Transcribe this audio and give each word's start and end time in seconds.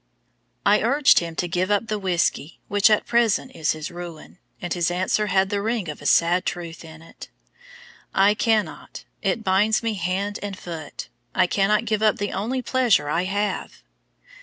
I 0.65 0.81
urged 0.81 1.19
him 1.19 1.35
to 1.35 1.47
give 1.47 1.69
up 1.69 1.85
the 1.85 1.99
whisky 1.99 2.59
which 2.67 2.89
at 2.89 3.05
present 3.05 3.55
is 3.55 3.73
his 3.73 3.91
ruin, 3.91 4.39
and 4.59 4.73
his 4.73 4.89
answer 4.89 5.27
had 5.27 5.51
the 5.51 5.61
ring 5.61 5.89
of 5.89 6.01
a 6.01 6.07
sad 6.07 6.43
truth 6.43 6.83
in 6.83 7.03
it: 7.03 7.29
"I 8.11 8.33
cannot, 8.33 9.05
it 9.21 9.43
binds 9.43 9.83
me 9.83 9.93
hand 9.93 10.39
and 10.41 10.57
foot 10.57 11.07
I 11.35 11.45
cannot 11.45 11.85
give 11.85 12.01
up 12.01 12.17
the 12.17 12.33
only 12.33 12.63
pleasure 12.63 13.09
I 13.09 13.25
have." 13.25 13.83